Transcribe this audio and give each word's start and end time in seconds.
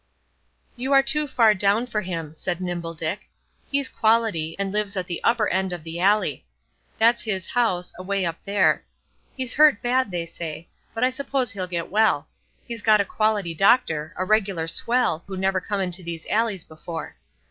"You 0.75 0.93
are 0.93 1.03
too 1.03 1.27
far 1.27 1.53
down 1.53 1.85
for 1.85 2.01
him," 2.01 2.33
said 2.33 2.59
Nimble 2.59 2.95
Dick. 2.95 3.29
"He's 3.69 3.87
quality, 3.87 4.55
and 4.57 4.73
lives 4.73 4.97
at 4.97 5.05
the 5.05 5.23
upper 5.23 5.47
end 5.49 5.71
of 5.71 5.83
the 5.83 5.99
alley. 5.99 6.43
That's 6.97 7.21
his 7.21 7.45
house, 7.45 7.93
away 7.99 8.25
up 8.25 8.43
there. 8.43 8.83
He's 9.37 9.53
hurt 9.53 9.79
bad, 9.83 10.09
they 10.09 10.25
say; 10.25 10.67
but 10.95 11.03
I 11.03 11.11
s'pose 11.11 11.51
he'll 11.51 11.67
get 11.67 11.91
well. 11.91 12.27
He's 12.67 12.81
got 12.81 12.99
a 12.99 13.05
quality 13.05 13.53
doctor, 13.53 14.11
a 14.17 14.25
regular 14.25 14.65
swell, 14.67 15.23
who 15.27 15.37
never 15.37 15.61
come 15.61 15.79
into 15.79 16.01
these 16.01 16.25
alleys 16.31 16.63
before. 16.63 17.15